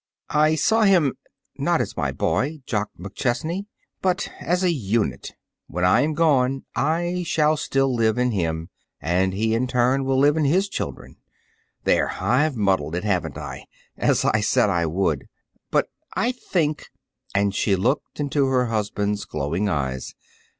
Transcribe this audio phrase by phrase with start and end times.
[0.33, 1.13] I saw him,
[1.59, 3.67] not as my boy, Jock McChesney,
[4.01, 5.33] but as a unit.
[5.67, 8.69] When I am gone I shall still live in him,
[8.99, 11.17] and he in turn will live in his children.
[11.83, 12.13] There!
[12.19, 13.65] I've muddled it haven't I?
[13.95, 15.27] as I said I would.
[15.69, 16.89] But I think"
[17.35, 20.15] And she looked into her husband's glowing eyes.